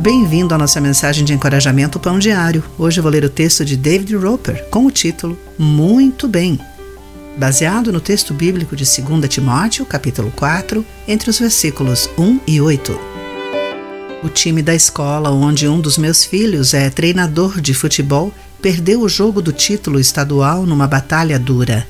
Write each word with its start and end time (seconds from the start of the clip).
Bem-vindo 0.00 0.54
à 0.54 0.56
nossa 0.56 0.80
mensagem 0.80 1.26
de 1.26 1.34
encorajamento 1.34 2.00
Pão 2.00 2.18
Diário. 2.18 2.64
Hoje 2.78 3.02
vou 3.02 3.10
ler 3.10 3.22
o 3.22 3.28
texto 3.28 3.66
de 3.66 3.76
David 3.76 4.16
Roper 4.16 4.64
com 4.70 4.86
o 4.86 4.90
título 4.90 5.38
Muito 5.58 6.26
Bem, 6.26 6.58
baseado 7.36 7.92
no 7.92 8.00
texto 8.00 8.32
bíblico 8.32 8.74
de 8.74 8.84
2 8.84 9.28
Timóteo, 9.28 9.84
capítulo 9.84 10.32
4, 10.34 10.82
entre 11.06 11.28
os 11.28 11.38
versículos 11.38 12.08
1 12.16 12.40
e 12.46 12.62
8. 12.62 12.98
O 14.24 14.30
time 14.30 14.62
da 14.62 14.74
escola 14.74 15.30
onde 15.32 15.68
um 15.68 15.78
dos 15.78 15.98
meus 15.98 16.24
filhos 16.24 16.72
é 16.72 16.88
treinador 16.88 17.60
de 17.60 17.74
futebol 17.74 18.32
perdeu 18.62 19.02
o 19.02 19.08
jogo 19.08 19.42
do 19.42 19.52
título 19.52 20.00
estadual 20.00 20.64
numa 20.64 20.86
batalha 20.86 21.38
dura. 21.38 21.86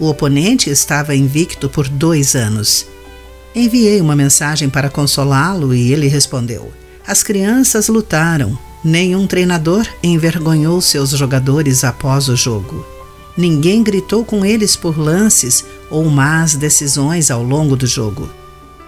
O 0.00 0.08
oponente 0.08 0.70
estava 0.70 1.14
invicto 1.14 1.68
por 1.68 1.86
dois 1.86 2.34
anos. 2.34 2.84
Enviei 3.54 4.00
uma 4.00 4.16
mensagem 4.16 4.68
para 4.68 4.90
consolá-lo 4.90 5.72
e 5.72 5.92
ele 5.92 6.08
respondeu: 6.08 6.72
As 7.06 7.22
crianças 7.22 7.88
lutaram. 7.88 8.58
Nenhum 8.82 9.26
treinador 9.26 9.86
envergonhou 10.02 10.80
seus 10.80 11.10
jogadores 11.10 11.84
após 11.84 12.28
o 12.28 12.36
jogo. 12.36 12.84
Ninguém 13.36 13.82
gritou 13.82 14.24
com 14.24 14.44
eles 14.44 14.76
por 14.76 14.98
lances 14.98 15.64
ou 15.90 16.04
más 16.04 16.54
decisões 16.54 17.30
ao 17.30 17.42
longo 17.42 17.76
do 17.76 17.86
jogo. 17.86 18.28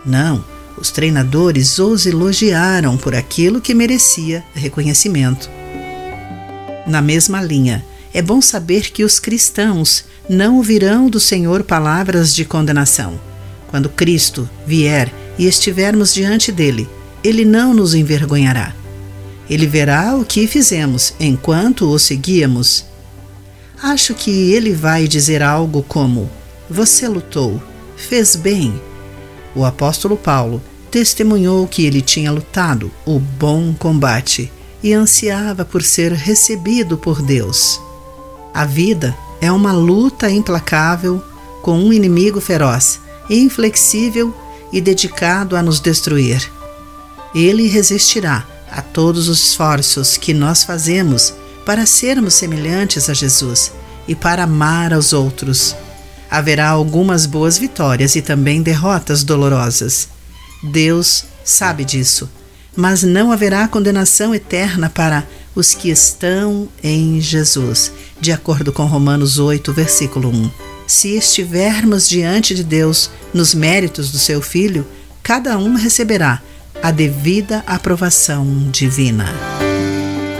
Não, 0.05 0.45
os 0.79 0.91
treinadores 0.91 1.79
os 1.79 2.07
elogiaram 2.07 2.97
por 2.97 3.15
aquilo 3.15 3.61
que 3.61 3.75
merecia 3.75 4.45
reconhecimento. 4.55 5.49
Na 6.87 7.01
mesma 7.01 7.43
linha, 7.43 7.85
é 8.13 8.23
bom 8.23 8.41
saber 8.41 8.91
que 8.91 9.03
os 9.03 9.19
cristãos 9.19 10.05
não 10.29 10.57
ouvirão 10.57 11.09
do 11.09 11.19
Senhor 11.19 11.63
palavras 11.63 12.35
de 12.35 12.45
condenação 12.45 13.19
quando 13.69 13.89
Cristo 13.89 14.49
vier 14.67 15.13
e 15.39 15.47
estivermos 15.47 16.15
diante 16.15 16.51
dele, 16.51 16.89
ele 17.27 17.45
não 17.45 17.75
nos 17.75 17.93
envergonhará. 17.93 18.73
Ele 19.51 19.67
verá 19.67 20.15
o 20.17 20.25
que 20.25 20.47
fizemos 20.47 21.13
enquanto 21.19 21.91
o 21.91 21.99
seguíamos. 21.99 22.85
Acho 23.83 24.15
que 24.15 24.53
ele 24.53 24.73
vai 24.73 25.09
dizer 25.09 25.43
algo 25.43 25.83
como: 25.83 26.31
Você 26.71 27.09
lutou, 27.09 27.61
fez 27.97 28.37
bem. 28.37 28.81
O 29.55 29.65
apóstolo 29.65 30.17
Paulo 30.17 30.63
testemunhou 30.91 31.67
que 31.67 31.85
ele 31.85 32.01
tinha 32.01 32.31
lutado 32.31 32.91
o 33.05 33.19
bom 33.19 33.75
combate 33.75 34.53
e 34.83 34.93
ansiava 34.93 35.65
por 35.65 35.83
ser 35.83 36.13
recebido 36.13 36.97
por 36.97 37.21
Deus. 37.21 37.81
A 38.55 38.65
vida 38.65 39.17
é 39.41 39.51
uma 39.51 39.73
luta 39.73 40.31
implacável 40.31 41.23
com 41.63 41.79
um 41.79 41.93
inimigo 41.93 42.41
feroz 42.41 43.01
inflexível 43.29 44.33
e 44.73 44.81
dedicado 44.81 45.57
a 45.57 45.63
nos 45.63 45.81
destruir. 45.81 46.56
Ele 47.37 47.69
resistirá 47.69 48.45
a 48.69 48.83
todos 48.83 49.29
os 49.29 49.49
esforços 49.49 50.17
que 50.17 50.35
nós 50.35 50.65
fazemos 50.65 51.33
para 51.65 51.87
sermos 51.87 52.35
semelhantes 52.35 53.09
a 53.09 53.15
Jesus 53.15 53.71
e 54.09 54.15
para 54.15 54.43
amar 54.43 54.93
aos 54.93 55.13
outros. 55.13 55.77
Haverá 56.29 56.69
algumas 56.69 57.27
boas 57.27 57.59
vitórias 57.59 58.17
e 58.17 58.23
também 58.23 58.61
derrotas 58.61 59.23
dolorosas. 59.23 60.09
Deus 60.65 61.27
sabe 61.45 61.85
disso, 61.85 62.29
mas 62.75 63.05
não 63.05 63.31
haverá 63.31 63.69
condenação 63.69 64.35
eterna 64.35 64.91
para 64.91 65.25
os 65.55 65.75
que 65.75 65.91
estão 65.91 66.69
em 66.83 67.21
Jesus, 67.21 67.93
de 68.21 68.33
acordo 68.33 68.73
com 68.73 68.85
Romanos 68.85 69.39
8, 69.39 69.73
versículo 69.73 70.31
1 70.31 70.67
se 70.87 71.17
estivermos 71.17 72.09
diante 72.09 72.55
de 72.55 72.63
Deus 72.63 73.11
nos 73.35 73.53
méritos 73.55 74.11
do 74.11 74.19
seu 74.19 74.41
Filho, 74.41 74.87
cada 75.23 75.59
um 75.59 75.75
receberá 75.75 76.41
a 76.83 76.91
devida 76.91 77.63
aprovação 77.67 78.47
divina. 78.71 79.27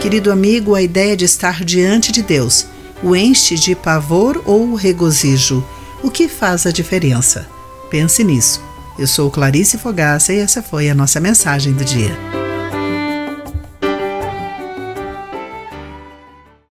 Querido 0.01 0.31
amigo, 0.31 0.75
a 0.75 0.81
ideia 0.81 1.17
de 1.17 1.25
estar 1.25 1.63
diante 1.63 2.11
de 2.11 2.21
Deus 2.21 2.67
o 3.03 3.15
enche 3.15 3.55
de 3.55 3.75
pavor 3.75 4.41
ou 4.45 4.73
regozijo? 4.73 5.63
O 6.01 6.09
que 6.09 6.27
faz 6.27 6.65
a 6.65 6.71
diferença? 6.71 7.47
Pense 7.89 8.23
nisso. 8.23 8.61
Eu 8.97 9.07
sou 9.07 9.29
Clarice 9.29 9.77
Fogaça 9.77 10.33
e 10.33 10.39
essa 10.39 10.63
foi 10.63 10.89
a 10.89 10.95
nossa 10.95 11.19
mensagem 11.19 11.73
do 11.73 11.85
dia. 11.85 12.36